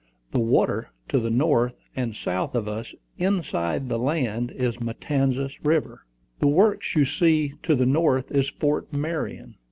[0.31, 6.07] The water to the north and south of us, inside the land, is Matanzas River.
[6.39, 9.57] The works you see to the north is Fort Marion.